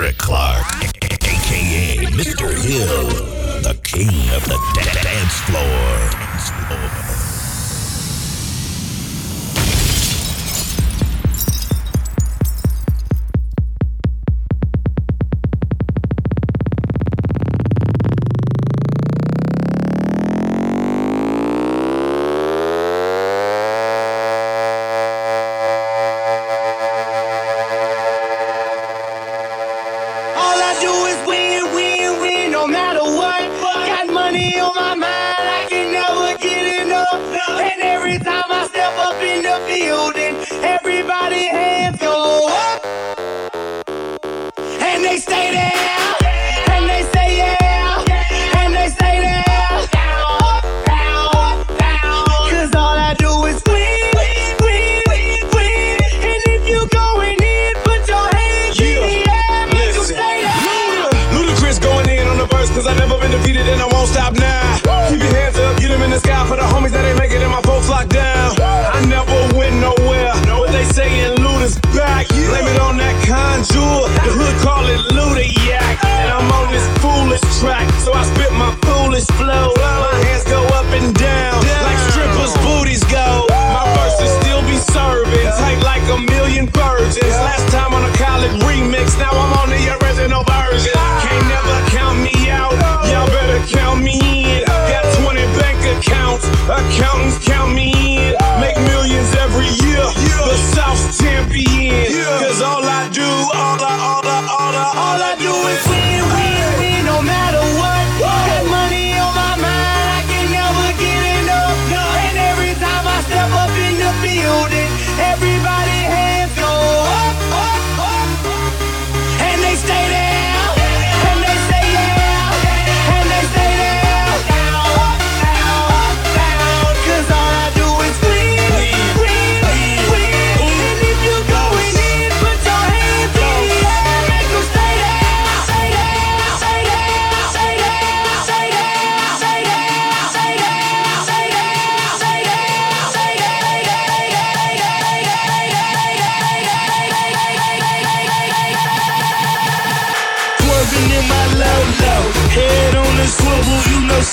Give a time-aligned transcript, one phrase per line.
[0.00, 0.64] Patrick Clark,
[1.02, 2.48] aka Mr.
[2.64, 3.08] Hill,
[3.60, 4.56] the king of the
[5.02, 7.39] dance floor.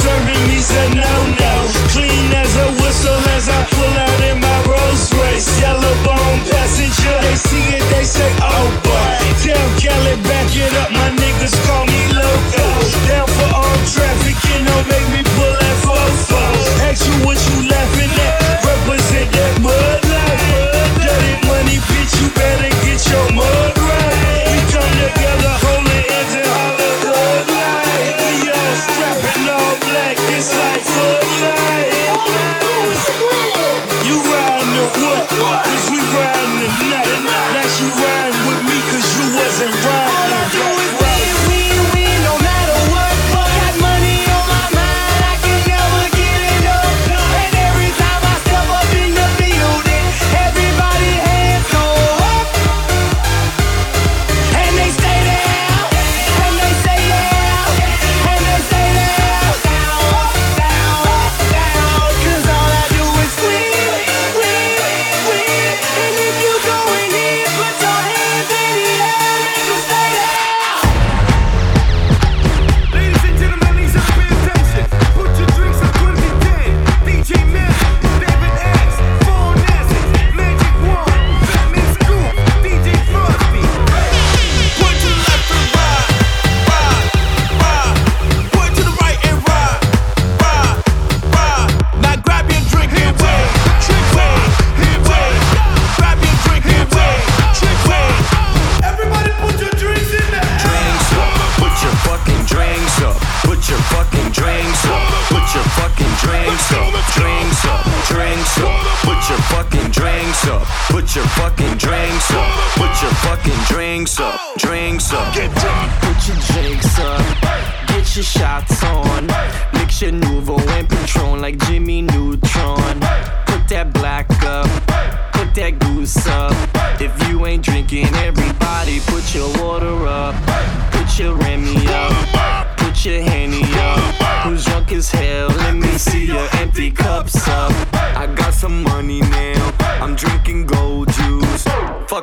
[0.07, 1.13] serving me said no,
[1.43, 1.53] no.
[1.93, 5.49] Clean as a whistle as I pull out in my Rolls Royce.
[5.59, 7.15] Yellow bone passenger.
[7.25, 8.46] They see it, they say,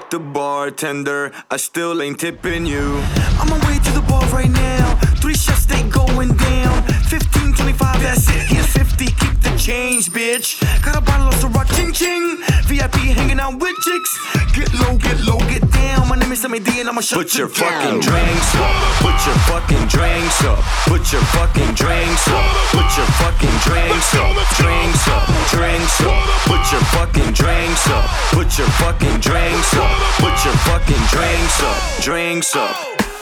[0.04, 3.00] Fuck the bartender, I still ain't tipping you.
[3.40, 4.96] I'm on way to the bar right now.
[5.22, 6.82] Three shots, they going down.
[7.08, 8.46] 15, 25, that's it.
[8.52, 10.60] Here's 50, keep the change, bitch.
[10.84, 12.36] Got a bottle of Ciroc, ching ching.
[12.68, 14.12] VIP hanging out with chicks.
[14.54, 16.08] Get low, get low, get down.
[16.08, 17.56] My name is Sammy D and I'ma shut Put your down.
[17.56, 18.74] fucking drinks up.
[19.00, 20.60] Put your fucking drinks up.
[20.86, 22.44] Put your fucking drinks up.
[22.76, 24.30] Put your fucking drinks up.
[24.60, 25.24] Drinks up.
[25.50, 26.22] Drinks up.
[26.46, 28.04] Put your fucking drinks up.
[28.36, 29.94] Put your fucking drinks up.
[30.19, 32.02] Put your fucking drinks up.
[32.02, 32.76] Drinks up.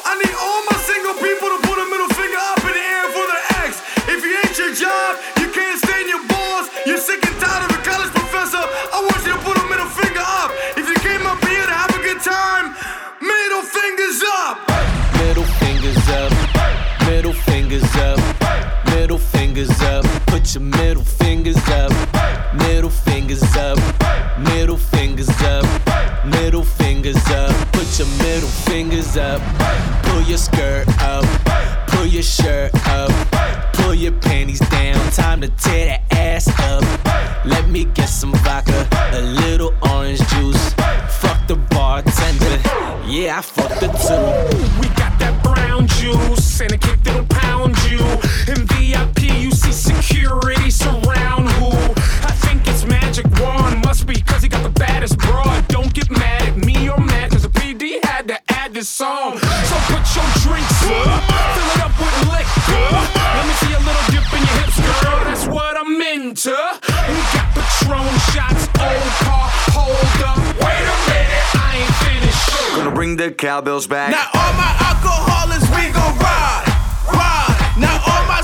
[0.04, 1.61] I need all my single people to
[29.16, 29.40] up,
[30.04, 31.24] pull your skirt up,
[31.88, 33.10] pull your shirt up,
[33.72, 34.98] pull your panties down.
[35.12, 36.82] Time to tear that ass up.
[37.44, 40.72] Let me get some vodka, a little orange juice.
[41.20, 42.58] Fuck the bartender,
[43.06, 44.80] yeah, I fucked the two.
[44.80, 47.21] We got that brown juice and a kick that'll
[58.82, 59.38] this song.
[59.38, 61.22] So put your drinks up,
[61.54, 62.90] fill it up with liquor.
[63.14, 66.50] Let me see a little dip in your hips, girl, that's what I'm into.
[66.50, 70.42] We got Patron shots, old car, hold up.
[70.58, 72.74] Wait a minute, I ain't finished.
[72.74, 74.10] Gonna bring the cowbells back.
[74.10, 76.66] Now all my alcoholics, we gon' ride,
[77.06, 77.54] ride.
[77.78, 78.42] Now all my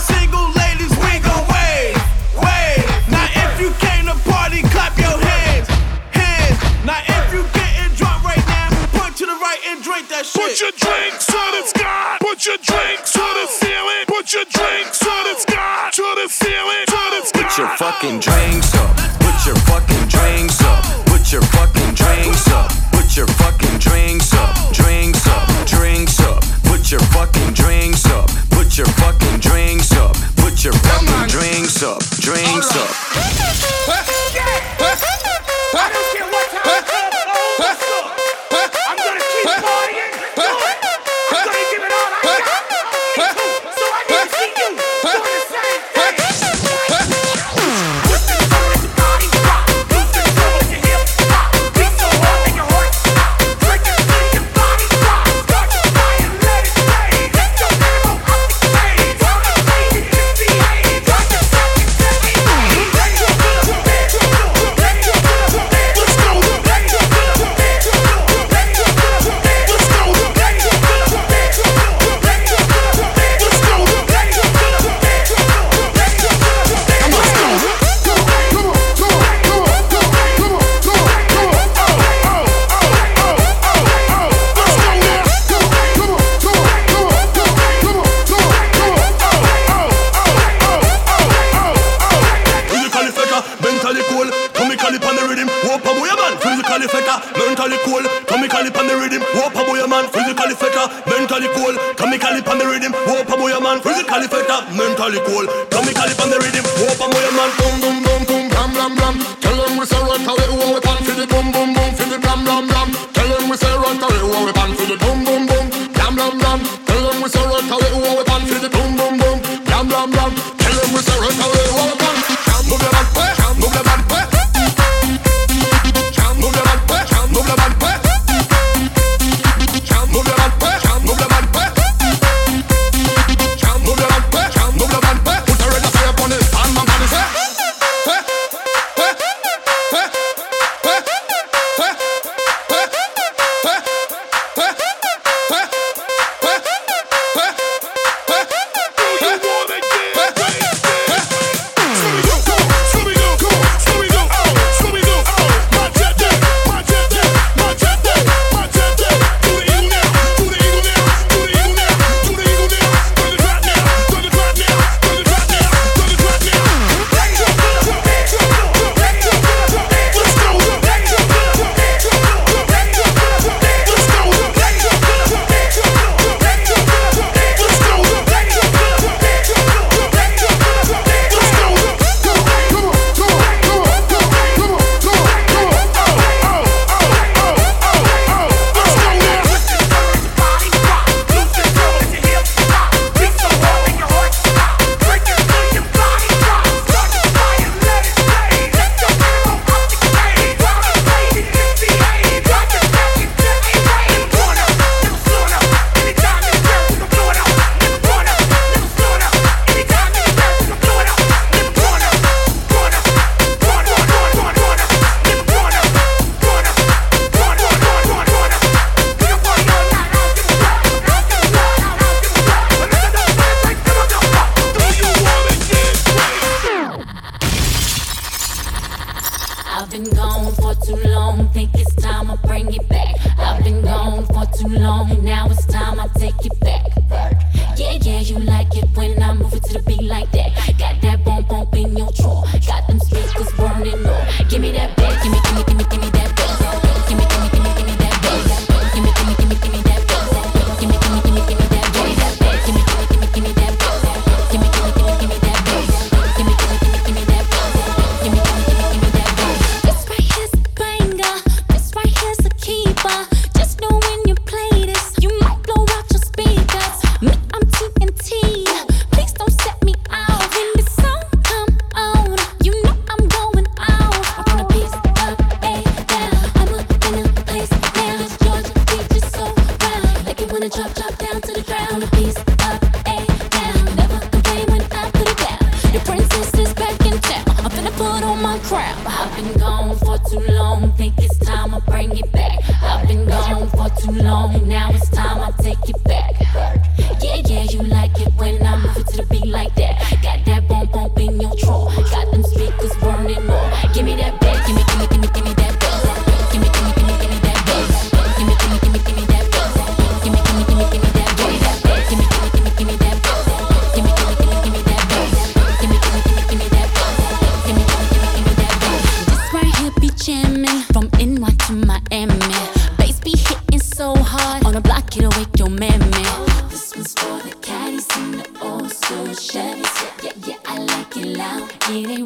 [10.19, 10.43] that shit.
[10.43, 12.19] Put your drinks to the sky.
[12.21, 14.05] Put your drinks to the ceiling.
[14.11, 15.91] Put your drinks to the sky.
[15.95, 16.85] To the ceiling.
[16.91, 17.39] To the sky.
[17.39, 18.91] Put your fucking drinks up.
[19.23, 20.83] Put your fucking drinks up.
[21.07, 22.71] Put your fucking drinks up.
[22.91, 24.51] Put your fucking drinks up.
[24.75, 25.47] Drinks up.
[25.67, 26.43] Drinks up.
[26.67, 28.27] Put your fucking drinks up.
[28.51, 30.15] Put your fucking drinks up.
[30.37, 32.03] Put your fucking drinks up.
[32.19, 34.08] Drinks up.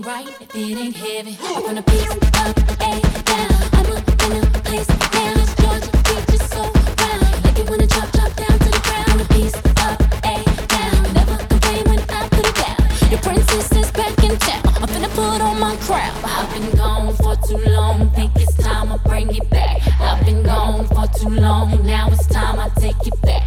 [0.00, 2.18] right, if it ain't heavy, I'm gonna beat up.
[3.74, 3.86] I'm
[4.42, 5.36] a place so round.
[7.44, 7.58] Like
[8.36, 9.20] down to the ground.
[9.78, 9.98] Up.
[11.14, 12.76] Never complain when I put it down.
[13.10, 13.90] Your princess is.
[13.94, 16.14] I'm finna put on my crown.
[16.24, 18.10] I've been gone for too long.
[18.12, 19.82] Think it's time I bring it back.
[20.00, 21.84] I've been gone for too long.
[21.84, 23.41] Now it's time I take it back.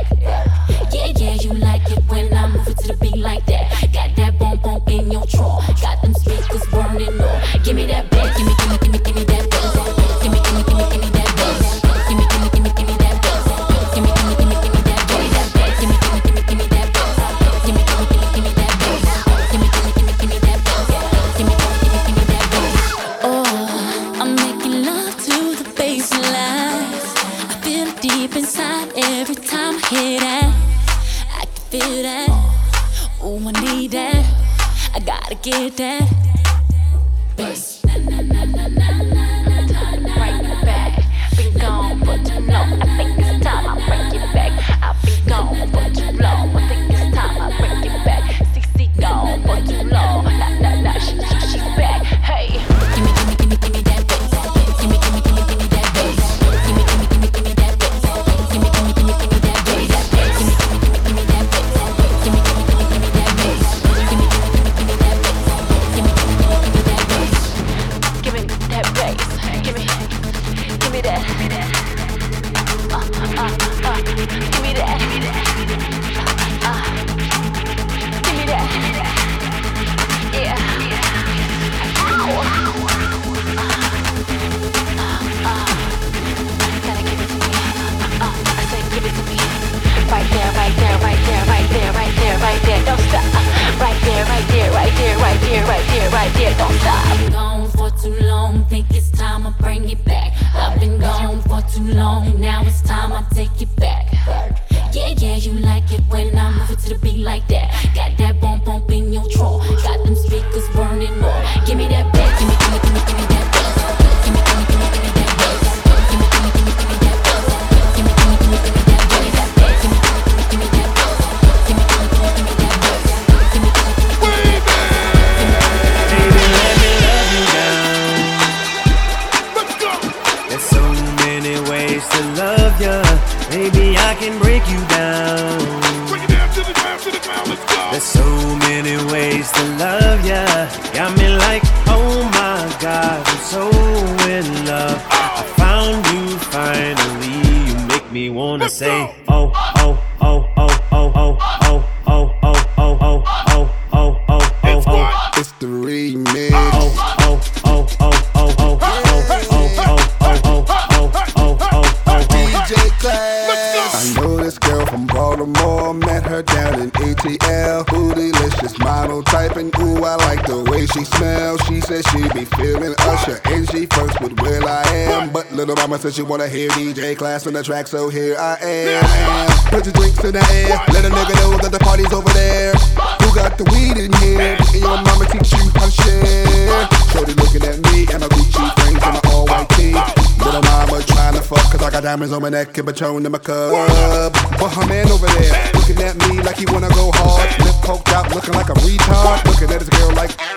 [176.16, 179.70] Said she wanna hear DJ class on the track, so here I am.
[179.70, 182.74] Put your drinks in the air, let a nigga know that the party's over there.
[183.22, 184.56] Who got the weed in here?
[184.60, 186.88] And your mama teach you how to share.
[187.12, 189.96] Shorty looking at me and my Gucci frames and my all white tee.
[190.44, 193.32] Little mama trying to fuck, cause I got diamonds on my neck and Patron in
[193.32, 194.34] my cup.
[194.60, 197.50] But her man over there, looking at me like he wanna go hard.
[197.60, 199.46] Lip poked out, looking like a retard.
[199.46, 200.55] Looking at his girl like.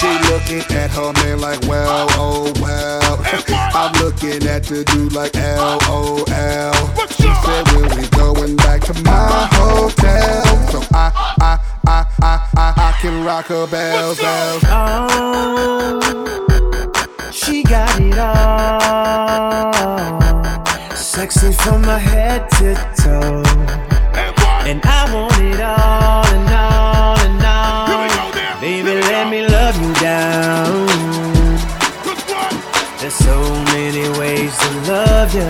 [0.00, 3.20] She looking at her man like, well, oh well.
[3.74, 6.24] I'm looking at the dude like, LOL.
[7.08, 10.42] She said, when we going back to my hotel?
[10.68, 14.62] So I, I, I, I, I, I can rock her bells, bells.
[14.68, 16.00] Oh,
[17.30, 19.70] she got it all.
[20.96, 23.42] Sexy from my head to toe.
[24.64, 27.19] And I want it all and all and all.
[30.00, 30.86] Down.
[33.00, 33.38] There's so
[33.72, 35.48] many ways to love you.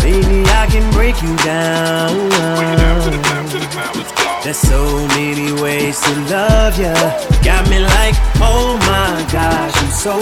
[0.00, 2.30] Baby, I can break you down.
[4.42, 6.94] There's so many ways to love you.
[7.44, 10.18] Got me like, oh my gosh, I'm so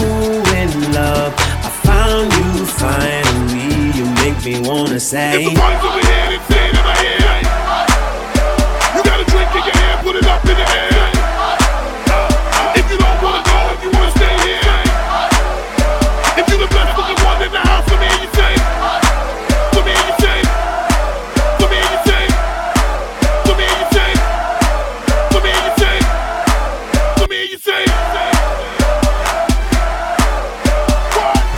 [0.61, 1.33] in love.
[1.39, 3.97] I found you finally.
[3.97, 5.55] You make me wanna say.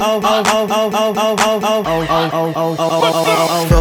[0.00, 0.24] Felt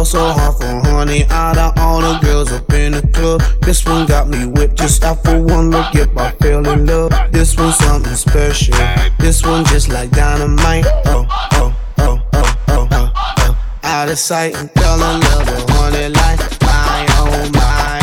[0.06, 3.40] so hard for honey out of all the girls up in the club.
[3.62, 5.94] This one got me whipped just for one look.
[5.94, 7.10] Yep, I fell in love.
[7.32, 8.76] This one's something special.
[9.18, 10.84] This one just like dynamite.
[11.06, 13.56] Oh, oh, oh, oh, oh, oh, oh.
[13.82, 17.98] Out of sight and fell in love with honey like my oh my.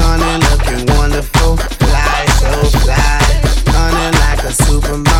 [0.00, 2.50] Honey looking wonderful, fly so
[2.80, 3.20] fly.
[3.76, 5.17] Honey like a supermodel,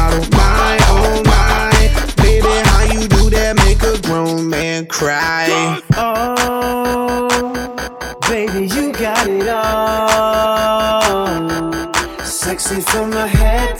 [4.89, 5.81] cry.
[5.97, 7.29] Oh,
[8.29, 11.03] baby, you got it all.
[12.25, 13.77] Sexy from my head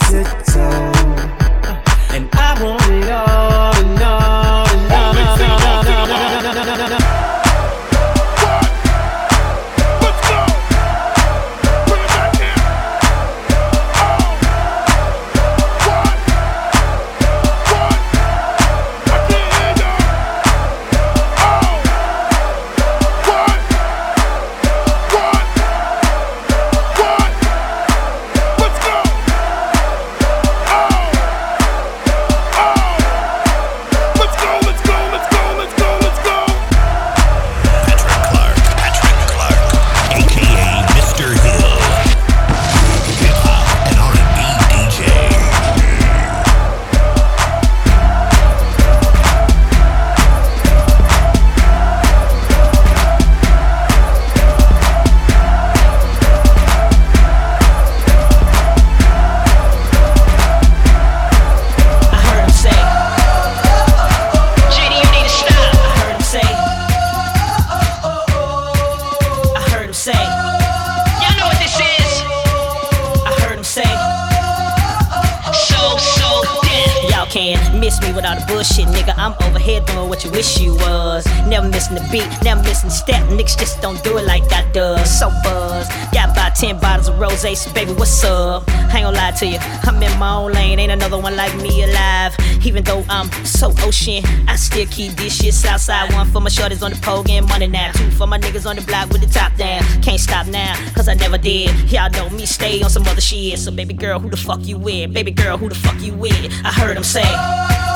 [82.11, 83.27] beat, never missing step.
[83.29, 85.19] Niggas just don't do it like I does.
[85.19, 85.87] So buzz.
[86.11, 88.63] Got about 10 bottles of rose, so baby, what's up?
[88.67, 90.79] I ain't gonna lie to you, I'm in my own lane.
[90.79, 92.35] Ain't another one like me alive.
[92.65, 96.11] Even though I'm so ocean, I still keep this shit Southside.
[96.13, 97.91] One for my shorties on the pole, getting money now.
[97.91, 99.81] Two for my niggas on the block with the top down.
[100.01, 101.69] Can't stop now, cause I never did.
[101.91, 103.59] Y'all know me, stay on some other shit.
[103.59, 105.13] So, baby girl, who the fuck you with?
[105.13, 106.51] Baby girl, who the fuck you with?
[106.65, 107.88] I heard him say.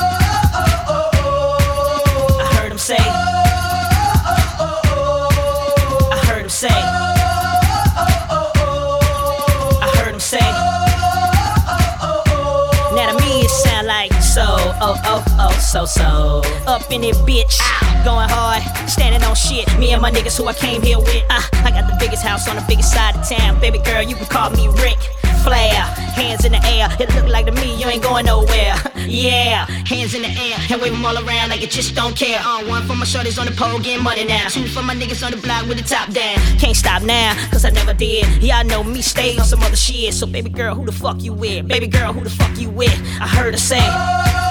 [15.74, 16.44] So, so.
[16.68, 17.58] Up in it, bitch.
[18.06, 19.66] Going hard, standing on shit.
[19.80, 21.26] Me and my niggas who I came here with.
[21.32, 23.60] Uh, I got the biggest house on the biggest side of town.
[23.60, 25.00] Baby girl, you can call me Ric.
[25.42, 25.82] Flair,
[26.14, 26.96] hands in the air.
[27.00, 28.76] It look like to me you ain't going nowhere.
[29.08, 32.40] yeah, hands in the air and wave them all around like you just don't care.
[32.46, 34.50] Uh, one for my shorties on the pole getting money now.
[34.50, 36.38] Two for my niggas on the block with the top down.
[36.60, 38.44] Can't stop now, cause I never did.
[38.44, 40.14] Y'all know me, stay on some other shit.
[40.14, 41.68] So baby girl, who the fuck you with?
[41.68, 42.94] Baby girl, who the fuck you with?
[43.20, 44.43] I heard her say.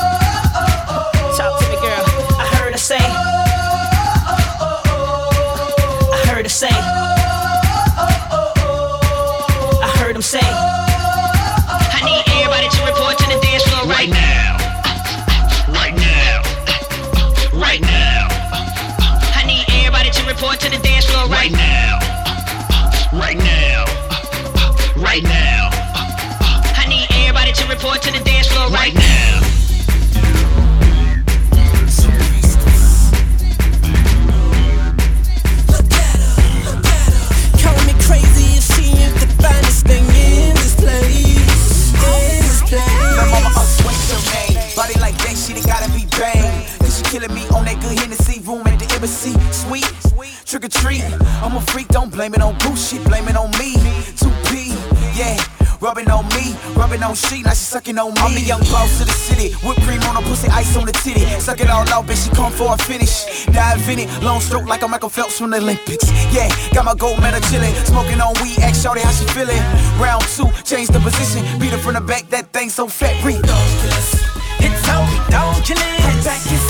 [2.99, 4.65] I
[6.29, 6.69] heard her say.
[9.83, 10.41] I heard him say.
[10.43, 14.59] I need everybody to report to the dance floor right now.
[15.73, 16.43] Right now.
[17.55, 18.29] Right now.
[19.37, 21.99] I need everybody to report to the dance floor right now.
[23.13, 23.87] Right now.
[24.97, 25.71] Right now.
[26.77, 29.12] I need everybody to report to the dance floor right now.
[44.33, 44.57] Me.
[44.75, 46.67] Body like that, shit, it gotta be bang.
[46.79, 49.33] Cause she killing me on that good Hennessy room at the embassy.
[49.53, 49.89] Sweet,
[50.45, 51.05] trick or treat.
[51.43, 53.77] I'm a freak, don't blame it on Gucci, blame it on me.
[55.83, 55.89] 2P, yeah.
[55.89, 58.21] Rubbing on me, rubbing on she, now she sucking on me.
[58.21, 60.93] I'm the young boss of the city, whipped cream on her pussy, ice on the
[60.93, 61.27] titty.
[61.41, 63.47] Suck it all out, bitch, she come for a finish.
[63.47, 66.11] Dive in it, long stroke like a Michael Phelps from the Olympics.
[66.33, 69.63] Yeah, got my gold medal chillin', smoking on weed, ask shorty how she feelin'.
[70.01, 74.23] Round two, change the position, beat her from the back, that thing so fat, ridiculous.
[74.63, 75.83] It's so ridiculous.
[76.07, 76.62] Her back is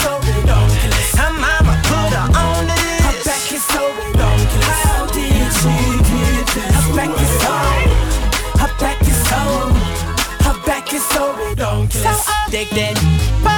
[11.13, 11.95] so ridiculous.
[11.95, 13.52] So uh, addicted.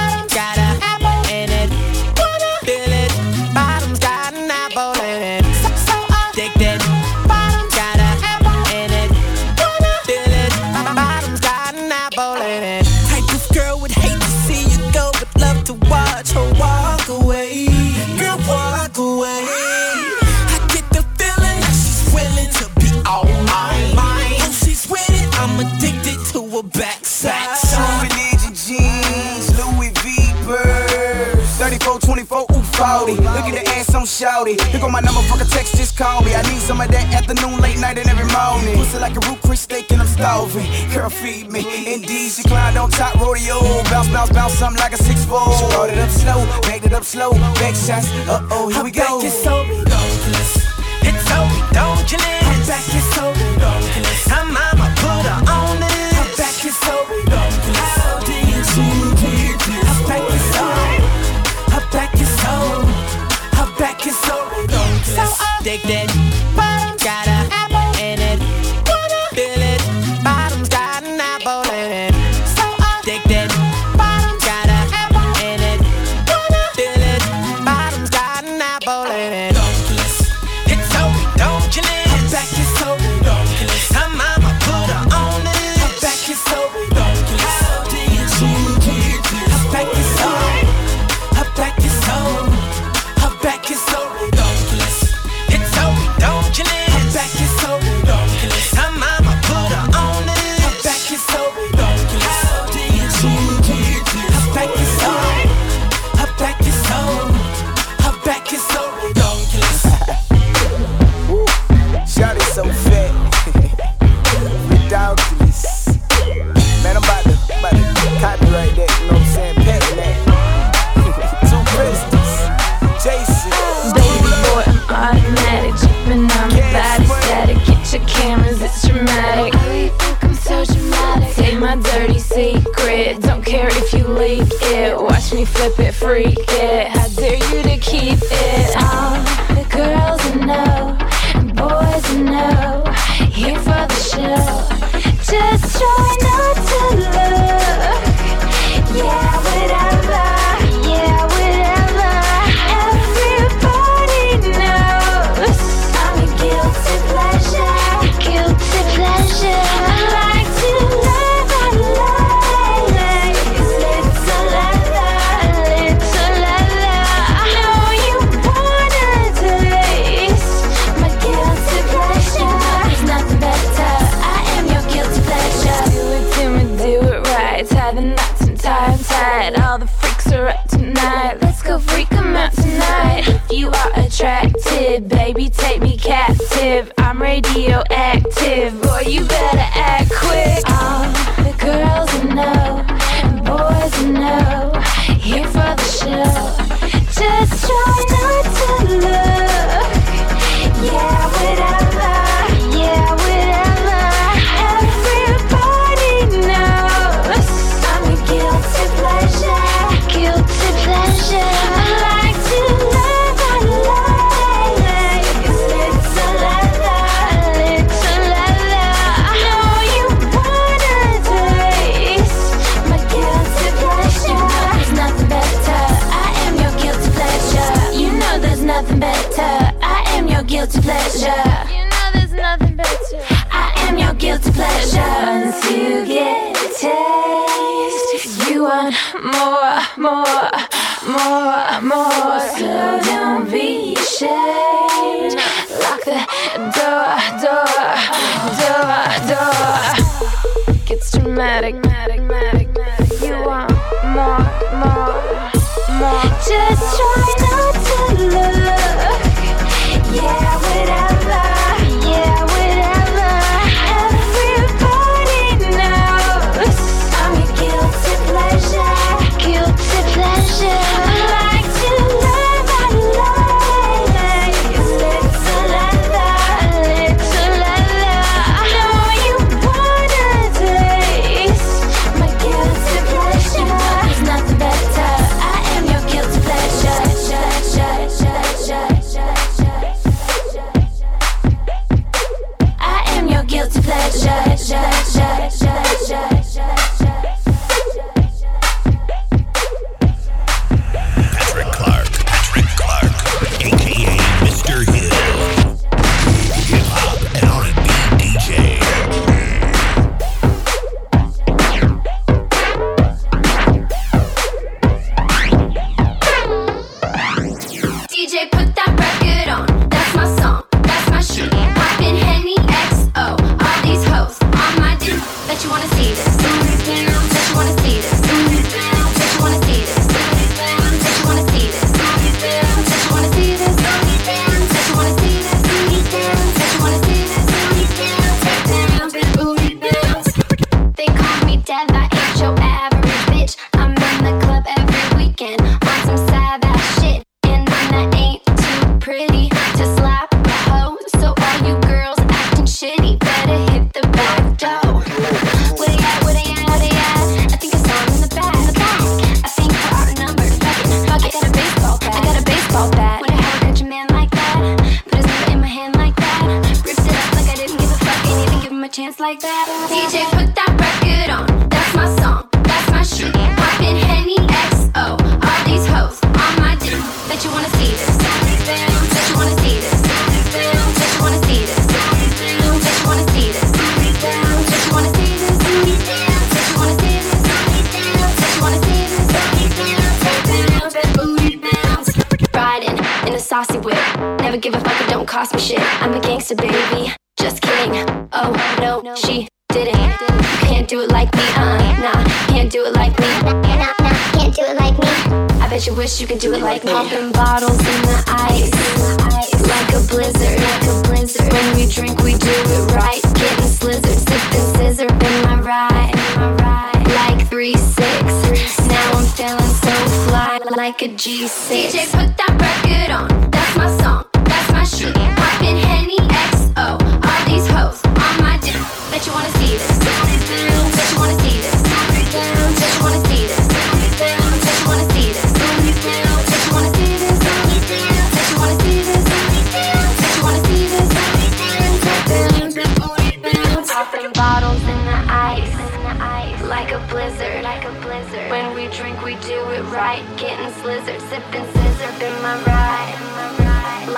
[36.75, 38.75] Some of that afternoon, late night, and every morning.
[38.75, 40.67] Pussy like a Ruth's Chris steak, and I'm starving.
[40.91, 41.63] Girl, feed me.
[41.87, 43.63] Indeed, she climbed on top rodeo.
[43.87, 45.71] Bounce, bounce, bounce, something like a 6'4.
[45.71, 47.31] Started up slow, backed it up slow.
[47.63, 49.07] Back shots, uh oh, here we go.
[49.07, 50.51] Back is so ridiculous.
[50.99, 52.43] It's so ridiculous.
[52.43, 54.27] Her back is so ridiculous.
[54.27, 56.11] Her mama put her on this.
[56.11, 57.95] Her back is so ridiculous.
[58.03, 58.83] How did she
[59.23, 59.95] get this?
[59.95, 60.67] Her back is so.
[61.71, 62.55] Her back is so.
[63.63, 65.15] Her back is so ridiculous.
[65.15, 66.14] So addicted.
[66.14, 66.14] Bottom's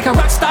[0.00, 0.49] like a rock star,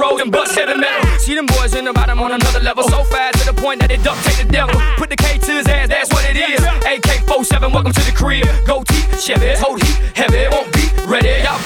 [0.00, 1.18] rocks and bust heavy metal.
[1.18, 3.88] See them boys in the bottom on another level, so fast to the point that
[3.88, 4.74] they duct tape the devil.
[4.96, 6.60] Put the K to his ass, that's what it is.
[6.64, 8.48] AK-47, welcome to the crib.
[8.66, 11.44] Go T, Chevy, hold heat, heavy, won't be ready.
[11.44, 11.60] Y'all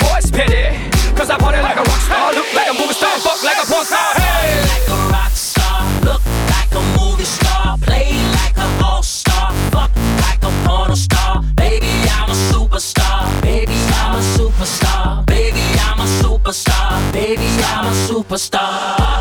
[18.34, 19.14] superstar.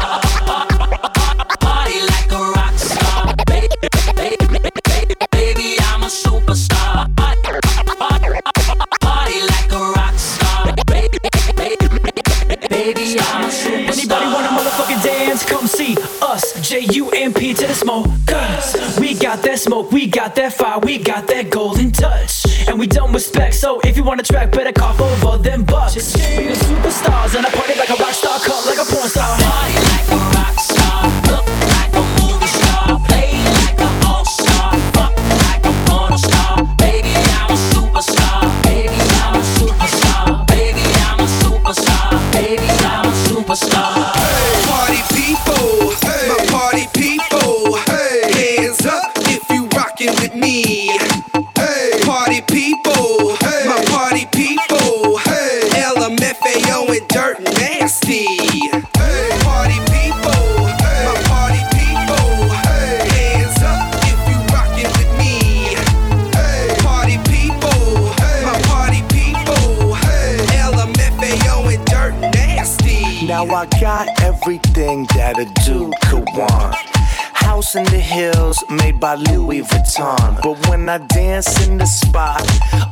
[13.86, 15.46] Anybody want a motherfucking dance?
[15.46, 19.00] Come see us, J-U-M-P to the smokers.
[19.00, 22.44] We got that smoke, we got that fire, we got that golden touch.
[22.68, 25.96] And we don't respect, so if you want a track, better cough over them bucks.
[25.96, 26.02] We
[26.48, 28.33] the superstars, and I party like a rock star,
[29.12, 29.43] cut
[80.04, 80.42] Vuitton.
[80.42, 82.42] But when I dance in the spot,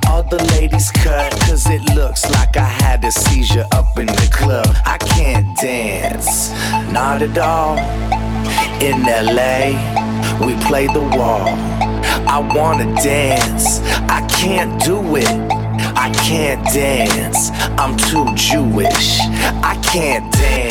[0.08, 1.32] all the ladies cut.
[1.41, 4.67] Cause it looks like I had a seizure up in the club.
[4.86, 6.52] I can't dance,
[6.91, 7.78] not at all.
[8.82, 9.78] In LA,
[10.45, 11.47] we play the wall.
[12.28, 15.28] I wanna dance, I can't do it.
[15.95, 19.19] I can't dance, I'm too Jewish.
[19.63, 20.70] I can't dance.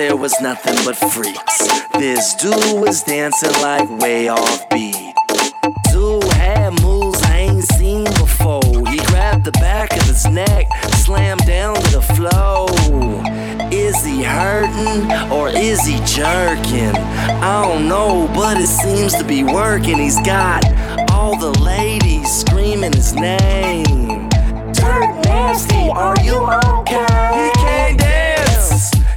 [0.00, 1.58] There was nothing but freaks.
[1.92, 5.14] This dude was dancing like way off beat.
[5.92, 8.62] Dude had moves I ain't seen before.
[8.88, 10.68] He grabbed the back of his neck,
[11.04, 12.70] slammed down to the floor.
[13.70, 16.96] Is he hurting or is he jerking?
[17.44, 19.98] I don't know, but it seems to be working.
[19.98, 20.64] He's got
[21.10, 24.30] all the ladies screaming his name.
[24.72, 26.38] Dirt nasty, are you
[26.78, 27.20] okay?
[27.36, 28.29] He can't dance,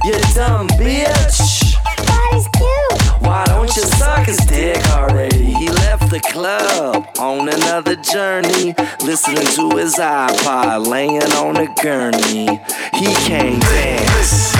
[0.04, 1.74] you dumb bitch.
[2.06, 3.22] Body's cute.
[3.22, 5.44] Why don't you suck his dick already?
[5.44, 12.60] He left the club on another journey, listening to his iPod, laying on a gurney.
[12.92, 14.54] He can't dance.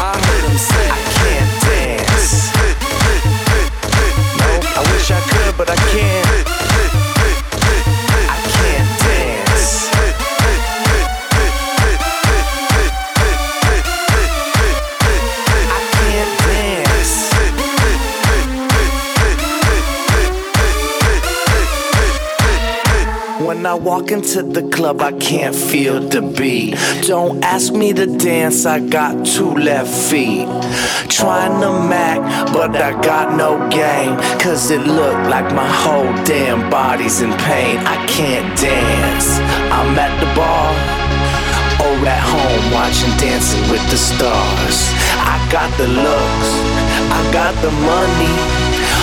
[0.00, 2.50] I'm really saying can't dance.
[4.74, 6.25] I wish I could, but I him
[23.76, 26.76] walk into the club, I can't feel the beat.
[27.06, 30.46] Don't ask me to dance, I got two left feet.
[31.08, 32.20] Trying to mac,
[32.52, 34.16] but I got no game.
[34.40, 37.78] Cause it look like my whole damn body's in pain.
[37.78, 39.28] I can't dance.
[39.70, 41.06] I'm at the bar
[41.86, 44.78] or at home watching Dancing with the Stars.
[45.22, 46.50] I got the looks,
[47.12, 48.65] I got the money.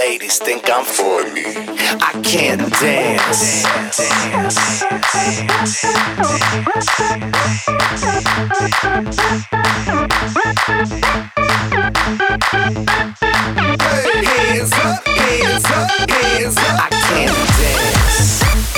[0.00, 1.44] ladies think I'm funny.
[2.00, 3.64] I can't dance.
[14.24, 16.80] Hands up, hands up, hands up.
[16.80, 18.69] I can't dance.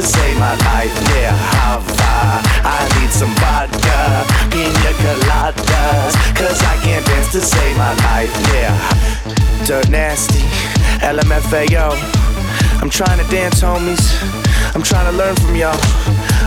[0.00, 0.94] To save my life.
[1.10, 2.38] Yeah, Hava.
[2.62, 3.98] I need some vodka,
[4.50, 6.12] pina coladas.
[6.36, 8.32] Cause I can't dance to save my life.
[8.54, 9.66] Yeah.
[9.66, 10.44] Dirt nasty,
[11.02, 12.27] LMFAO.
[12.80, 14.04] I'm trying to dance, homies.
[14.74, 15.78] I'm trying to learn from y'all.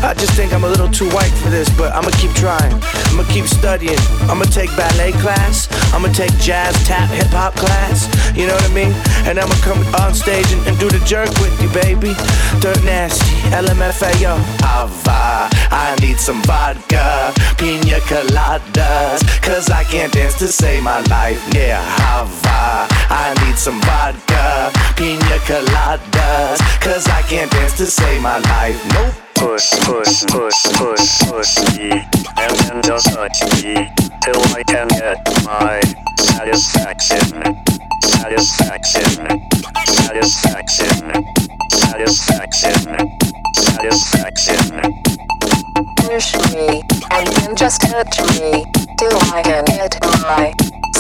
[0.03, 2.73] I just think I'm a little too white for this, but I'ma keep trying.
[3.11, 3.99] I'ma keep studying.
[4.32, 5.67] I'ma take ballet class.
[5.93, 8.07] I'ma take jazz, tap, hip hop class.
[8.36, 8.93] You know what I mean?
[9.27, 12.15] And I'ma come on stage and, and do the jerk with you, baby.
[12.61, 14.39] Dirt nasty, LMFAO.
[14.63, 19.21] Ava, I need some vodka, pina coladas.
[19.43, 21.43] Cause I can't dance to save my life.
[21.53, 26.20] Yeah, Hava, I need some vodka, pina coladas.
[26.82, 28.80] Cause I can't dance to save my life.
[28.93, 29.13] Nope.
[29.36, 31.89] Push, push, push, push, push me,
[32.38, 33.74] and then just touch me
[34.22, 35.82] till I can get my
[36.19, 37.41] satisfaction,
[38.03, 39.41] satisfaction,
[39.88, 41.26] satisfaction,
[41.72, 42.78] satisfaction,
[43.55, 44.82] satisfaction.
[45.97, 48.65] Push me, and then just touch me,
[48.99, 50.53] till I can get my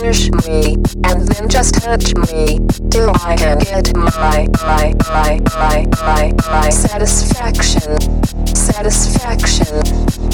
[0.00, 2.58] Push me, and then just touch me,
[2.90, 8.00] till I can get my, my, my, my, my, my satisfaction,
[8.46, 9.84] satisfaction,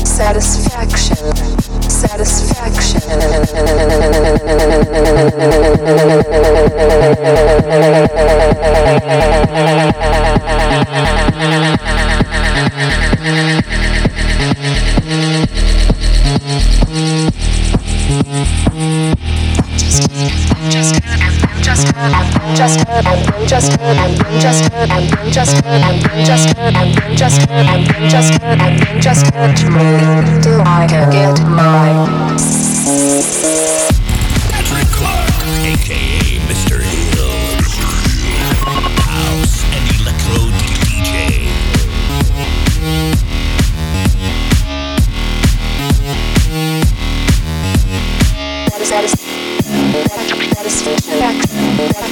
[0.07, 1.17] satisfaction,
[23.57, 26.95] just heard and then just heard and then just heard and then just heard and
[26.95, 31.11] then just heard and then just heard and then just heard dream till I can
[31.11, 32.05] get my
[34.53, 35.31] Patrick Clark,
[35.65, 36.83] aka Mr.
[36.85, 37.33] Hill,
[39.09, 41.49] house and electro DJ.
[48.69, 49.15] That is that is
[50.05, 51.56] that is that is fiction.
[51.79, 52.07] Yeah.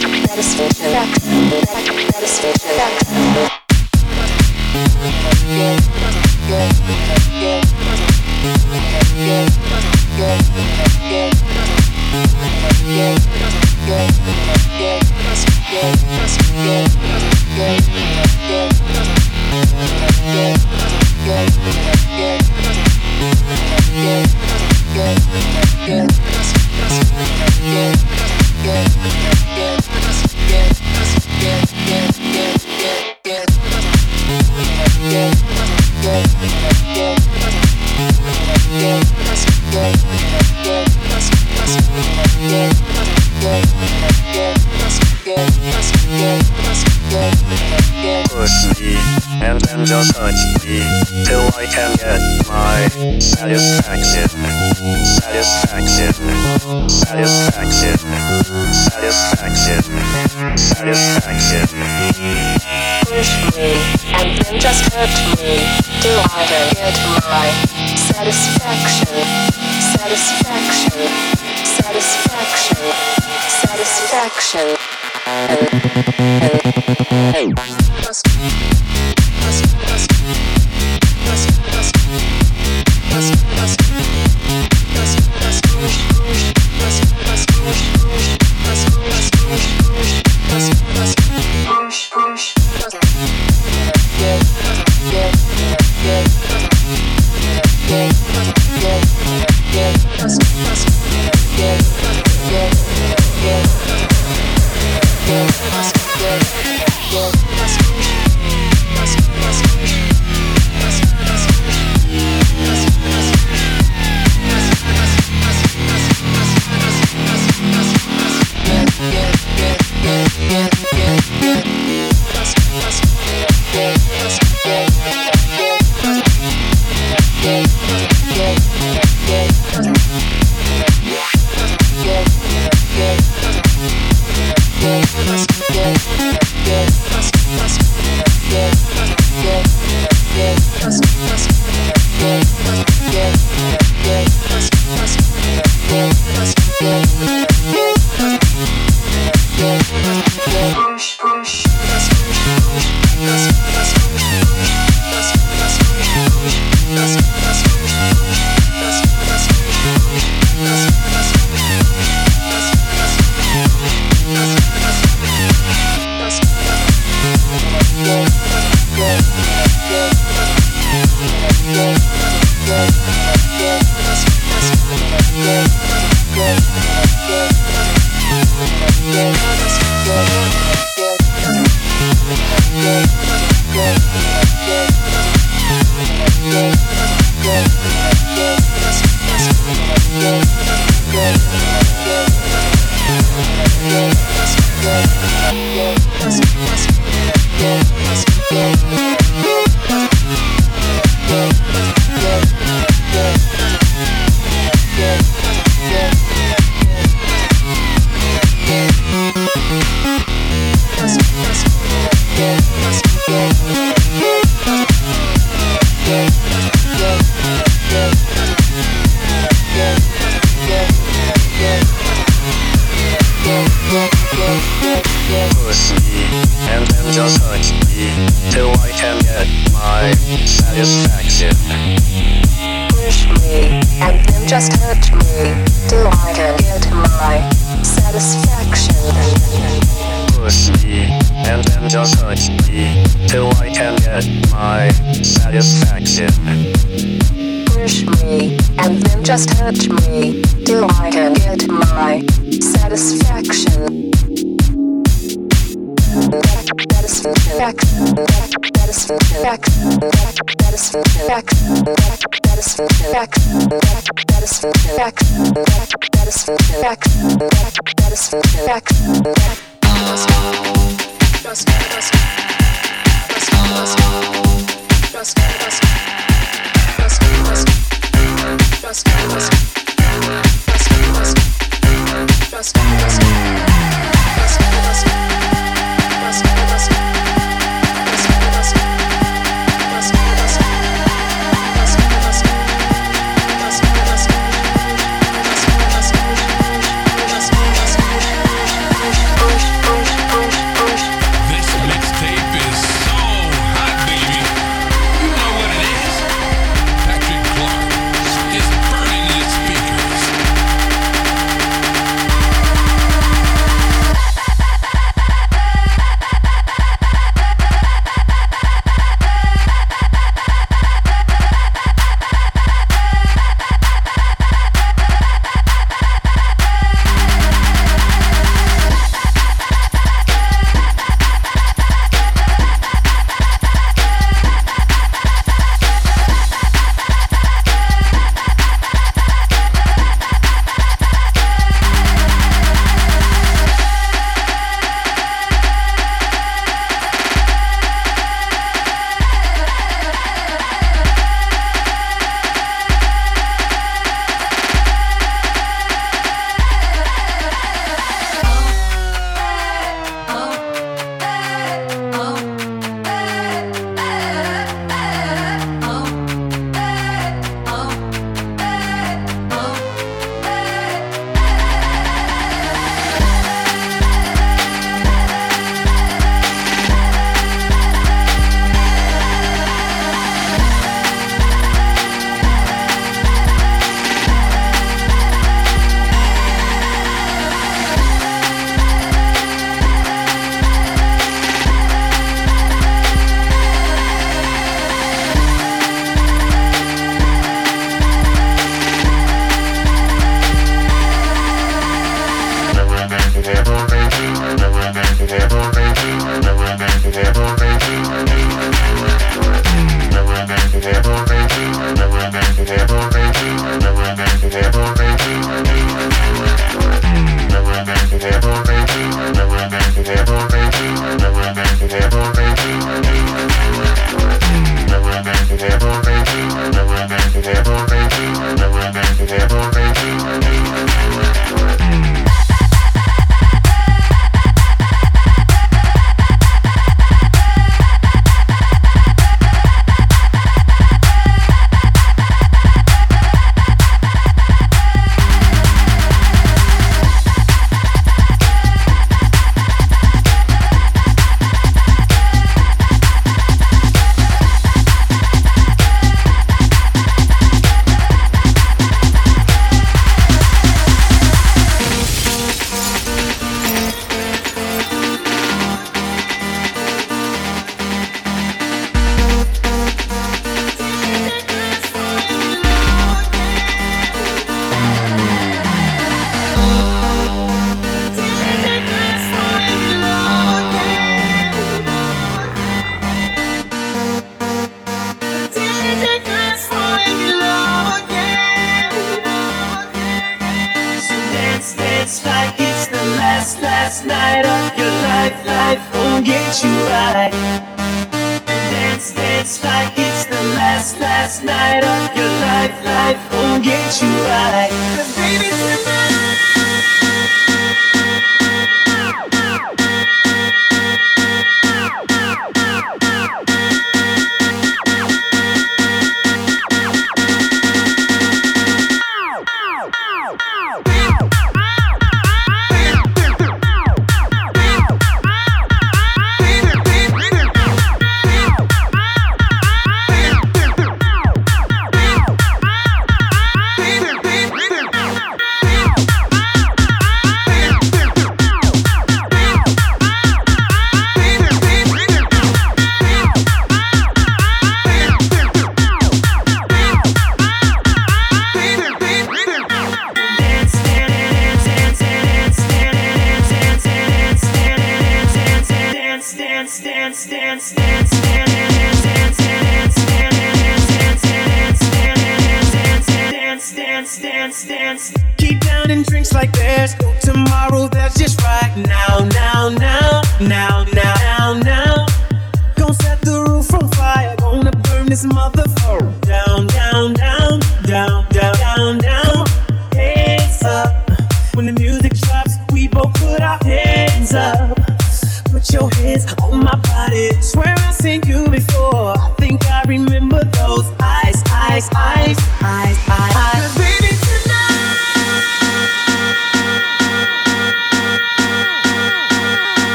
[590.15, 593.37] remember those eyes, eyes, eyes, eyes, eyes.
[593.37, 593.54] eyes.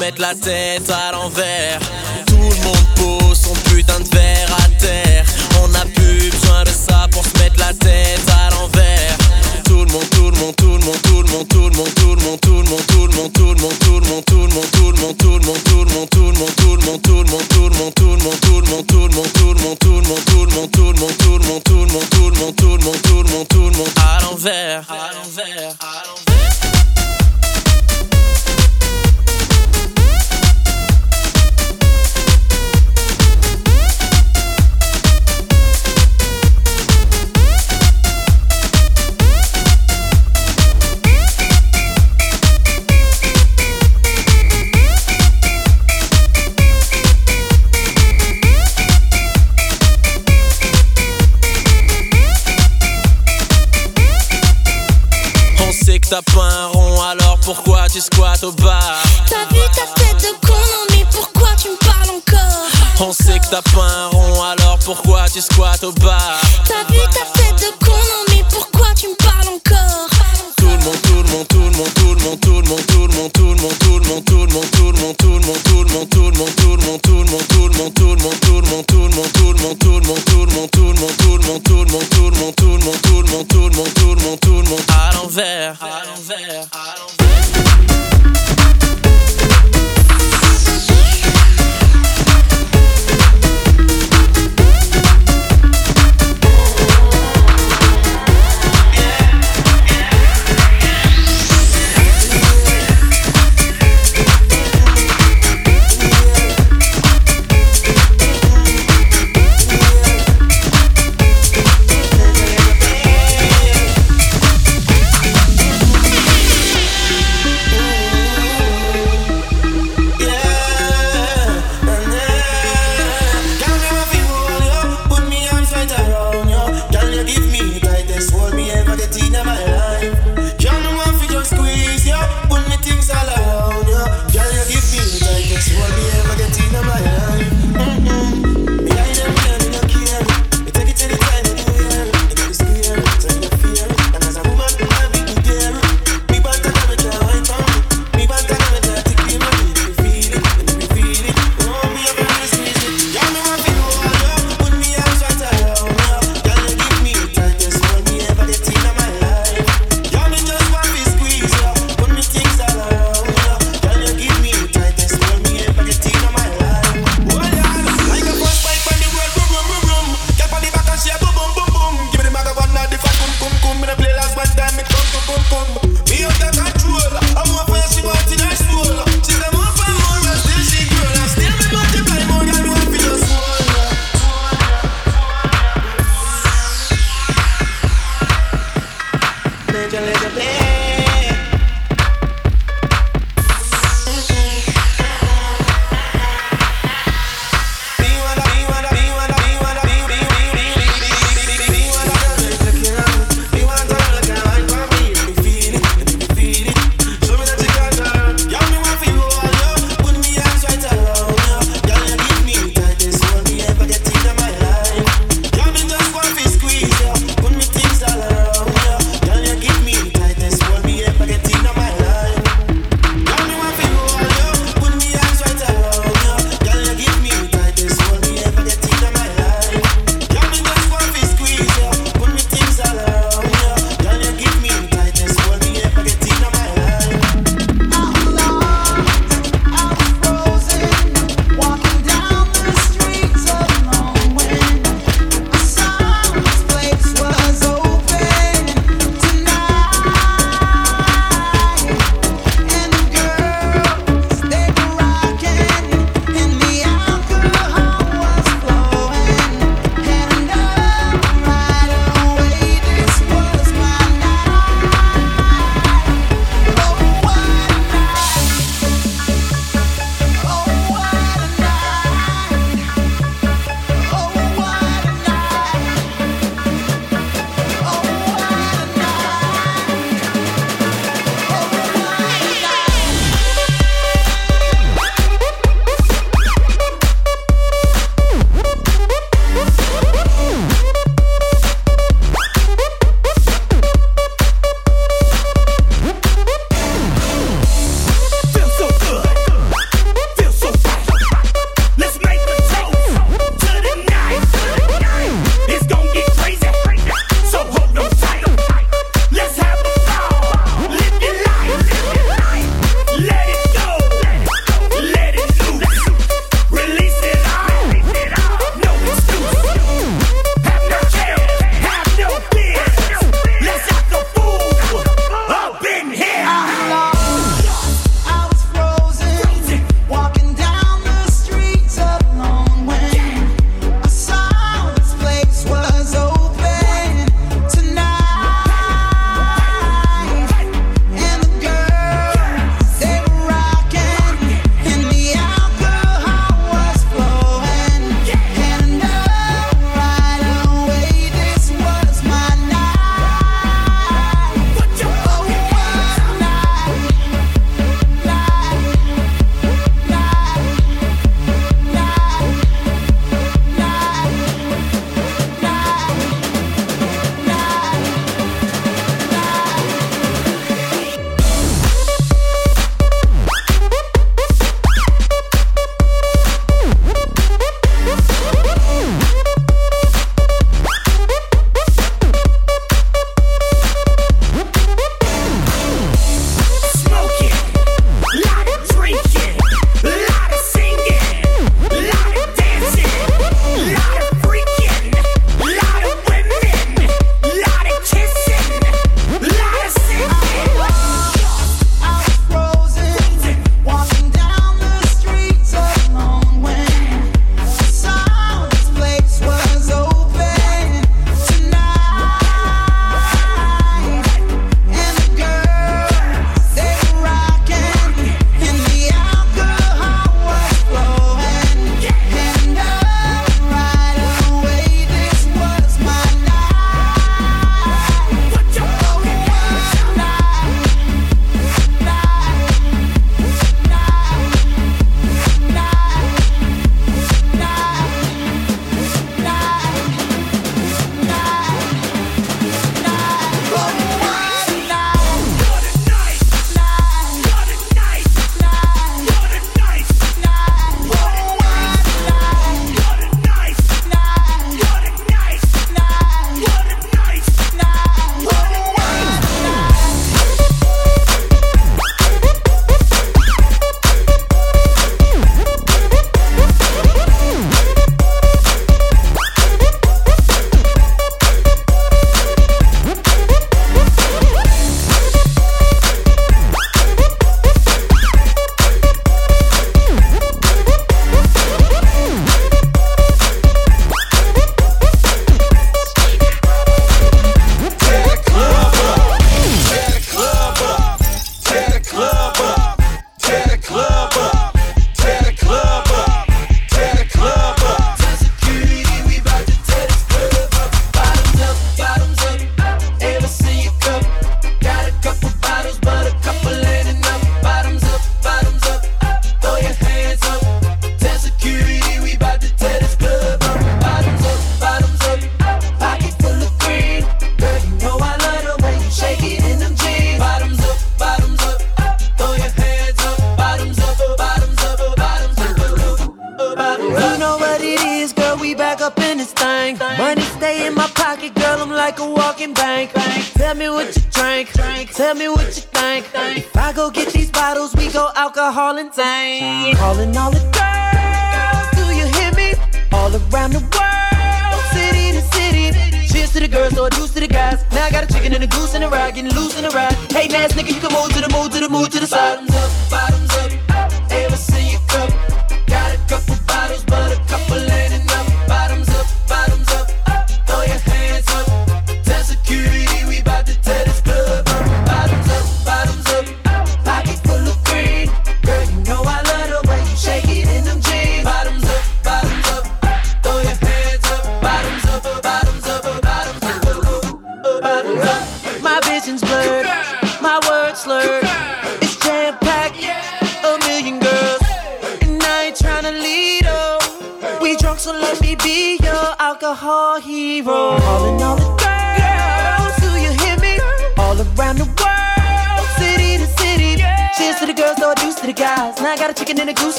[0.00, 0.75] mettre la tête.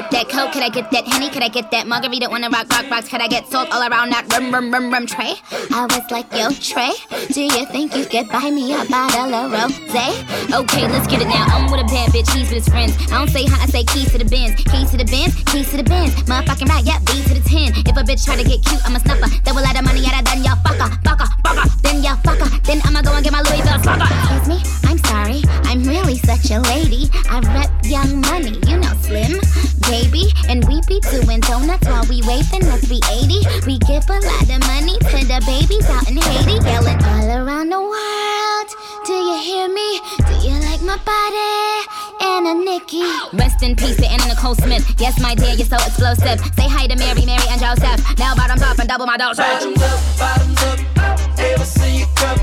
[0.00, 0.52] Get that Coke?
[0.56, 1.28] Can I get that Henny?
[1.28, 2.24] Can I get that Margarita?
[2.30, 3.06] Wanna rock, rock, rocks?
[3.06, 5.36] Can I get salt all around that rum, rum, rum, rum tray?
[5.76, 6.96] I was like, yo, Trey,
[7.28, 10.08] do you think you could buy me a bottle of rosé?
[10.56, 11.44] Okay, let's get it now.
[11.52, 12.96] I'm with a bad bitch, he's with his friends.
[13.12, 14.56] I don't say hi, I say keys to the Benz.
[14.72, 16.16] Keys to the Benz, keys to the Benz.
[16.24, 17.84] Motherfucking right, yeah, B to the 10.
[17.84, 19.28] If a bitch try to get cute, I'm a snuffer.
[19.52, 21.68] Will let the money out of then y'all fucker, fucker, fucker.
[21.84, 22.48] Then y'all fucker.
[22.64, 24.08] Then I'ma go and get my Louis Vuitton fucker.
[24.08, 25.44] Excuse me, I'm sorry.
[25.70, 27.06] I'm really such a lady.
[27.30, 29.38] I rep young money, you know, slim,
[29.86, 30.26] baby.
[30.50, 33.38] And we be doing donuts while we wait, then must be 80.
[33.70, 37.70] We give a lot of money to the babies out in Haiti, yelling all around
[37.70, 38.68] the world.
[39.06, 40.02] Do you hear me?
[40.26, 41.86] Do you like my body?
[42.18, 43.06] And a Nikki.
[43.38, 44.82] Rest in peace to Anna Nicole Smith.
[44.98, 46.40] Yes, my dear, you're so explosive.
[46.58, 48.18] Say hi to Mary, Mary, and Joseph.
[48.18, 49.36] Now bottoms up and double my dose.
[49.36, 51.38] Bottoms up, bottoms up.
[51.38, 52.38] Ever see you cup?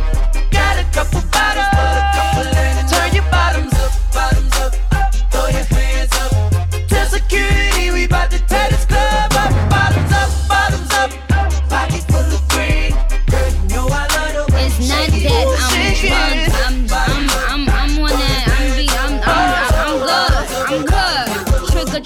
[0.50, 2.57] Got a couple bottles, but a couple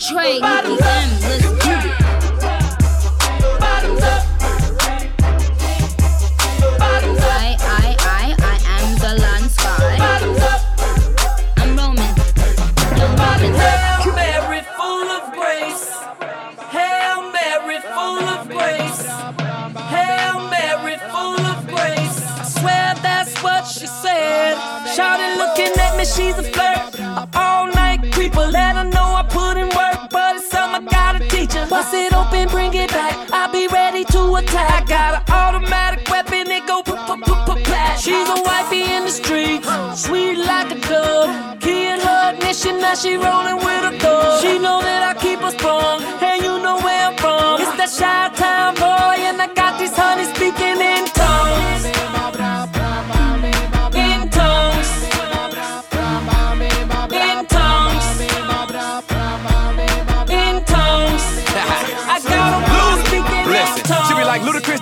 [0.02, 0.14] good.
[0.14, 1.93] Trick or treat, EPM, let's get it.
[3.60, 4.24] Bottoms up.
[6.80, 7.26] Bottoms up.
[7.26, 9.97] I, I, I, I am the land sky.
[11.58, 12.16] I'm Roman.
[12.97, 13.54] Young Roman.
[13.54, 15.86] Hail Mary, full of grace.
[16.70, 19.06] Hail Mary, full of grace.
[19.93, 22.18] Hail Mary, full of grace.
[22.39, 24.56] I swear that's what she said.
[24.95, 26.38] Shouted, looking at me, she's.
[26.38, 26.51] A
[39.41, 41.59] streets, sweet like a dove.
[41.59, 44.41] Key in her ignition, now she rolling with a thug.
[44.41, 47.61] She know that I keep her strong, and you know where I'm from.
[47.61, 51.85] It's that Chi-Town boy, and I got these honeys speaking in tongues.
[53.93, 54.91] In tongues.
[57.11, 58.07] In tongues.
[60.29, 61.25] In tongues.
[62.13, 64.07] I got 'em all speaking in tongues.
[64.07, 64.81] she be like ludicrous.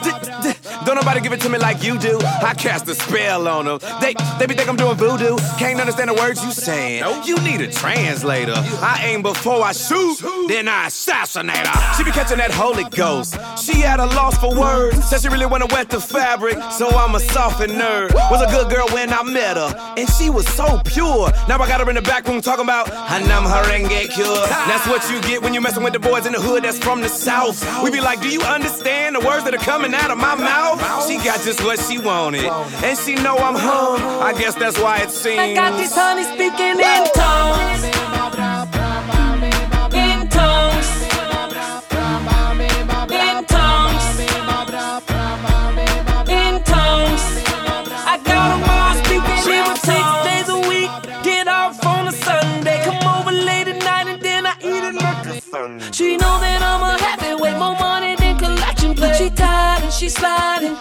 [0.89, 2.17] Don't nobody give it to me like you do.
[2.23, 3.77] I cast a spell on them.
[4.01, 5.37] They they be think I'm doing voodoo.
[5.59, 7.03] Can't understand the words you saying.
[7.27, 8.55] You need a translator.
[8.81, 10.17] I aim before I shoot,
[10.47, 11.93] then I assassinate her.
[11.93, 13.37] She be catching that Holy Ghost.
[13.63, 15.07] She at a loss for words.
[15.07, 18.11] Said she really wanna wet the fabric, so I'm a softened nerd.
[18.31, 21.29] Was a good girl when I met her, and she was so pure.
[21.47, 24.47] Now I got her in the back room talking about Hanam Harenge cure.
[24.65, 27.01] That's what you get when you messing with the boys in the hood that's from
[27.01, 27.61] the south.
[27.83, 30.78] We be like, do you understand the words that are coming out of my mouth?
[31.07, 34.01] She got just what she wanted, and she know I'm home.
[34.21, 35.39] I guess that's why it seems.
[35.39, 37.98] I got these honey speaking in tongues.
[60.09, 60.75] Sliding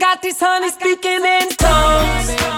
[0.00, 2.49] got these honey speaking in tongues.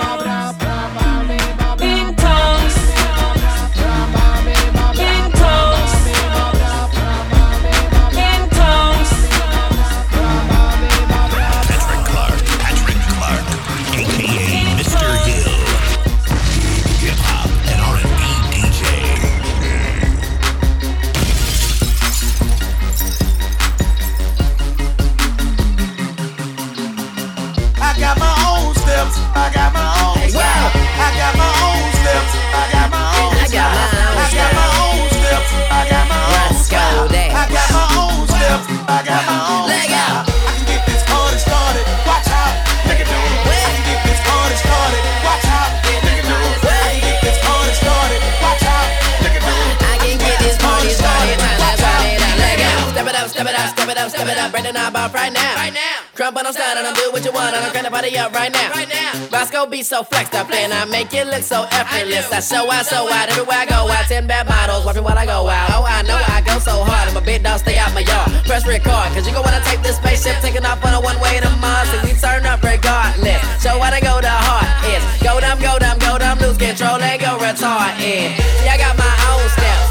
[54.32, 54.52] It up, step it up.
[54.52, 55.54] Break the knob off right now.
[55.56, 55.96] Right now.
[56.14, 58.52] Crump on style and I'm do what you want and I'm the party up right
[58.52, 58.70] now.
[58.72, 59.12] Right now.
[59.32, 62.30] Roscoe be so flexed up and I make it look so effortless.
[62.32, 64.04] I show out so wide everywhere I go out.
[64.08, 65.70] Ten bad models watch me while I go out.
[65.72, 67.08] Oh, I know I go so hard.
[67.08, 68.28] I'm a big dog, stay out my yard.
[68.44, 71.40] Press record, cause you gon' wanna take this spaceship, taking off on a one way
[71.40, 71.88] to Mars.
[71.96, 73.40] And we turn up regardless.
[73.62, 75.02] Show how to go the heart is.
[75.24, 78.36] Go dumb, go dumb, go dumb, lose control and go retard in.
[78.60, 79.88] See, I got my own steps,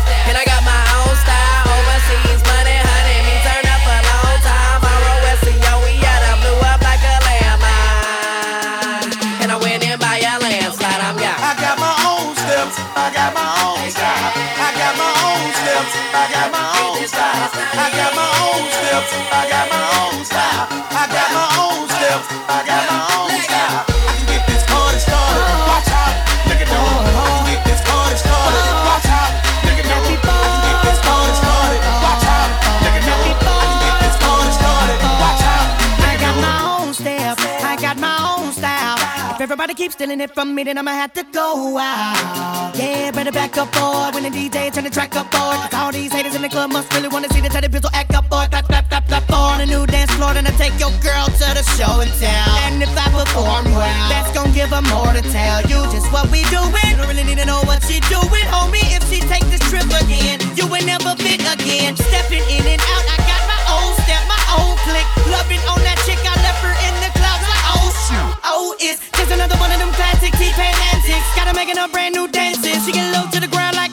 [39.51, 42.71] everybody keeps stealing it from me, then I'ma have to go out.
[42.75, 44.09] Yeah, better back up, boy.
[44.13, 45.39] When the DJ turn the track up, boy.
[45.39, 48.10] 'Cause all these haters in the club must really wanna see the teddy pistol act
[48.31, 48.47] boy.
[48.47, 49.27] Clap, clap, clap, clap.
[49.29, 52.55] On a new dance floor, then I take your girl to the show and tell.
[52.65, 56.31] And if I perform well, that's gonna give her more to tell you just what
[56.31, 56.71] we doing.
[56.71, 58.87] You don't really need to know what she doing, homie.
[58.95, 61.99] If she take this trip again, you will never fit again.
[61.99, 65.05] Stepping in and out, I got my own step, my own click.
[65.27, 68.31] Loving on that chick, I left her in the clouds like, oh shoot.
[68.47, 71.27] Oh, it's just another one of them classic T-Pain antics.
[71.35, 72.79] Gotta make her brand new dances.
[72.87, 73.90] She get low to the ground like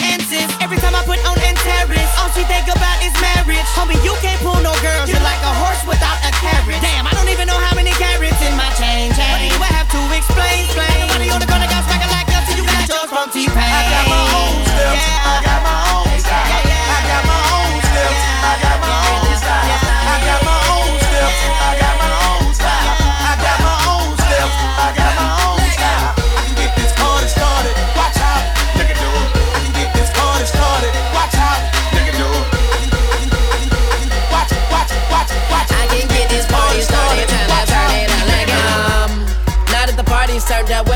[3.77, 4.57] Homie, you can't pull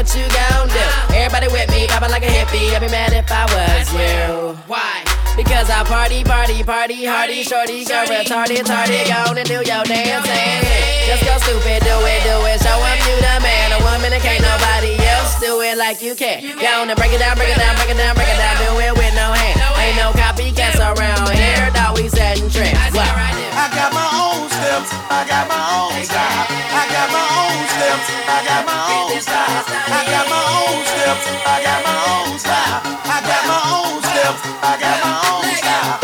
[0.03, 1.15] what you gon' do?
[1.15, 2.75] Everybody with me, poppin' like a hippie.
[2.75, 4.59] I'd be mad if I was you.
[4.67, 5.07] Why?
[5.39, 10.27] Because I party, party, party, hardy, shorty, girl, retarded, tardy, go and do your dance
[10.27, 10.61] and
[11.07, 14.23] Just go stupid, do it, do it, show 'em you the man, a woman, and
[14.23, 16.51] can't nobody else do it like you can.
[16.59, 18.55] Go on and break it down, break it down, break it down, break it down,
[18.59, 19.57] do it with no hand.
[19.79, 22.91] Ain't no copycats around here, dog, we setting trends.
[22.91, 23.07] What?
[23.07, 24.91] I got my own steps.
[25.11, 26.47] I got my own style.
[26.71, 28.07] I got my own steps.
[28.31, 29.65] I got my own style.
[29.91, 31.25] I got my own steps.
[31.43, 32.79] I got my own style.
[33.11, 34.41] I got my own steps.
[34.63, 36.02] I got my own style.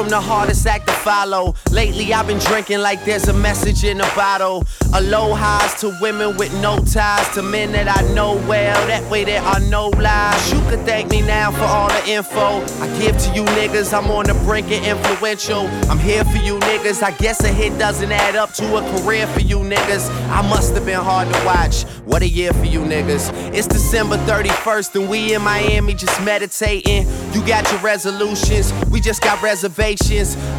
[0.00, 1.54] From the hardest act to follow.
[1.70, 4.64] Lately, I've been drinking like there's a message in a bottle.
[4.94, 8.86] Aloha's to women with no ties, to men that I know well.
[8.86, 10.50] That way, there are no lies.
[10.50, 13.92] You could thank me now for all the info I give to you niggas.
[13.92, 15.66] I'm on the brink of influential.
[15.90, 17.02] I'm here for you niggas.
[17.02, 20.08] I guess a hit doesn't add up to a career for you niggas.
[20.30, 21.82] I must have been hard to watch.
[22.06, 23.30] What a year for you niggas.
[23.52, 27.06] It's December 31st, and we in Miami just meditating.
[27.34, 29.89] You got your resolutions, we just got reservations.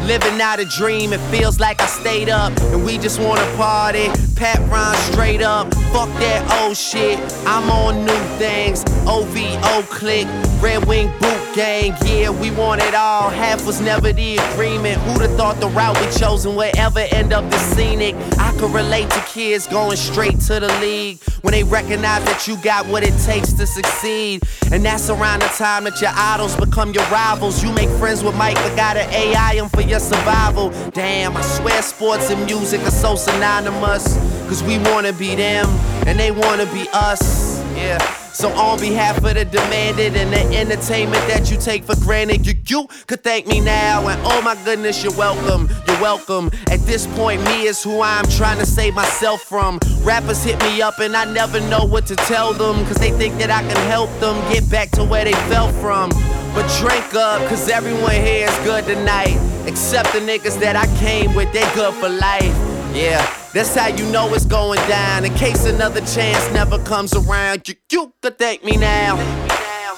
[0.06, 4.31] Living out a dream, it feels like I stayed up, and we just wanna party.
[4.42, 7.16] Pat Ron straight up, fuck that old shit.
[7.46, 8.82] I'm on new things.
[9.06, 10.26] OVO click,
[10.60, 11.94] Red Wing boot gang.
[12.04, 13.30] Yeah, we want it all.
[13.30, 15.00] Half was never the agreement.
[15.02, 18.16] Who'da thought the route we chosen would ever end up this scenic?
[18.36, 22.56] I could relate to kids going straight to the league when they recognize that you
[22.64, 24.42] got what it takes to succeed.
[24.72, 27.62] And that's around the time that your idols become your rivals.
[27.62, 30.70] You make friends with Mike, but gotta AI him for your survival.
[30.90, 34.31] Damn, I swear sports and music are so synonymous.
[34.48, 35.66] Cause we wanna be them,
[36.06, 37.60] and they wanna be us.
[37.74, 37.98] Yeah.
[38.32, 42.54] So on behalf of the demanded and the entertainment that you take for granted, you,
[42.66, 44.08] you could thank me now.
[44.08, 45.68] And oh my goodness, you're welcome.
[45.86, 46.50] You're welcome.
[46.70, 49.78] At this point, me is who I'm trying to save myself from.
[50.00, 52.84] Rappers hit me up and I never know what to tell them.
[52.86, 56.08] Cause they think that I can help them get back to where they fell from.
[56.54, 59.38] But drink up, cause everyone here is good tonight.
[59.66, 62.71] Except the niggas that I came with, they good for life.
[62.94, 63.24] Yeah,
[63.54, 65.24] that's how you know it's going down.
[65.24, 69.16] In case another chance never comes around, you, you could thank me now.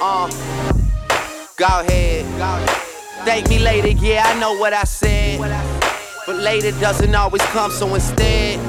[0.01, 0.29] Uh,
[1.57, 2.25] go ahead.
[3.25, 5.41] Thank me later, yeah, I know what I said.
[6.27, 8.61] But later doesn't always come, so instead,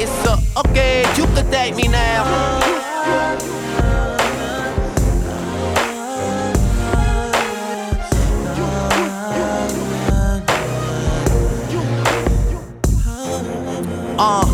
[0.00, 3.63] it's a okay, you could thank me now.
[14.18, 14.44] Uh,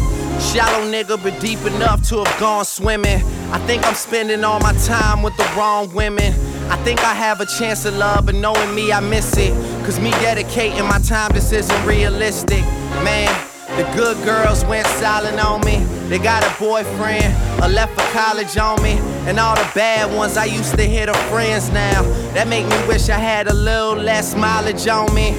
[0.90, 3.22] nigga, but deep enough to have gone swimming.
[3.52, 6.32] I think I'm spending all my time with the wrong women.
[6.70, 9.52] I think I have a chance of love, but knowing me, I miss it.
[9.84, 12.62] Cause me dedicating my time just isn't realistic.
[13.04, 13.28] Man,
[13.76, 15.78] the good girls went silent on me.
[16.08, 18.98] They got a boyfriend, or left for college on me.
[19.26, 22.02] And all the bad ones I used to hit are friends now.
[22.34, 25.34] That make me wish I had a little less mileage on me.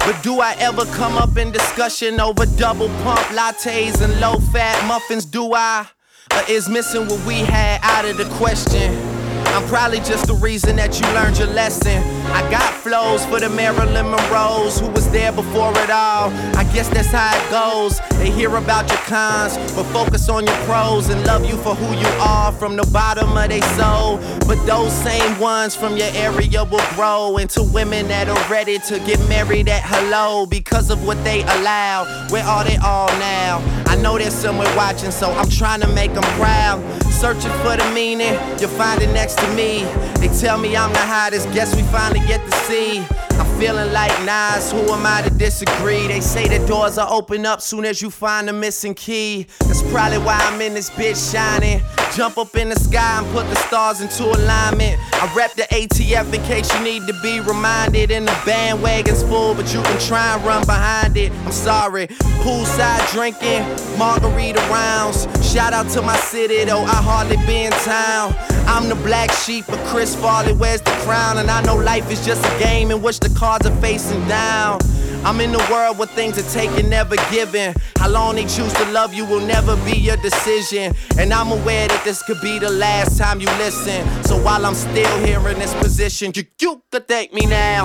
[0.00, 4.86] But do I ever come up in discussion over double pump lattes and low fat
[4.86, 5.24] muffins?
[5.24, 5.86] Do I?
[6.32, 9.13] Or is missing what we had out of the question?
[9.54, 12.02] I'm probably just the reason that you learned your lesson.
[12.32, 16.30] I got flows for the Marilyn Monroes who was there before it all.
[16.58, 18.00] I guess that's how it goes.
[18.18, 21.96] They hear about your cons, but focus on your pros and love you for who
[21.96, 24.18] you are from the bottom of their soul.
[24.48, 28.98] But those same ones from your area will grow into women that are ready to
[29.06, 32.26] get married at hello because of what they allow.
[32.30, 33.83] Where are they all now?
[33.94, 36.82] I know there's someone watching, so I'm trying to make them proud.
[37.12, 39.84] Searching for the meaning, you'll find it next to me.
[40.18, 42.98] They tell me I'm the hottest, guess we finally get to see.
[43.38, 46.06] I'm feeling like Nas, who am I to disagree?
[46.06, 49.46] They say the doors are open up soon as you find the missing key.
[49.60, 51.80] That's probably why I'm in this bitch shining.
[52.14, 55.00] Jump up in the sky and put the stars into alignment.
[55.14, 58.10] I rep the ATF in case you need to be reminded.
[58.10, 61.32] And the bandwagon's full, but you can try and run behind it.
[61.46, 62.08] I'm sorry.
[62.44, 63.62] Poolside drinking,
[63.98, 65.26] margarita rounds.
[65.42, 68.34] Shout out to my city, though I hardly be in town.
[68.66, 71.38] I'm the black sheep, but Chris Farley wears the crown.
[71.38, 74.80] And I know life is just a game in which the cards are facing down.
[75.24, 77.74] I'm in the world where things are taken, never given.
[77.96, 80.92] How long they choose to love you will never be your decision.
[81.18, 84.04] And I'm aware that this could be the last time you listen.
[84.24, 87.84] So while I'm still here in this position, you, you could thank me now.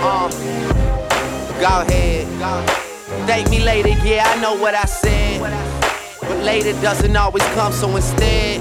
[0.00, 0.30] Uh,
[1.60, 2.26] go ahead.
[3.26, 5.40] Thank me later, yeah, I know what I said.
[6.22, 8.60] But later doesn't always come, so instead,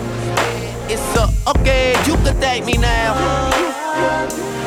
[0.92, 4.67] it's a okay, you could thank me now.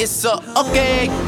[0.00, 1.27] It's a okay.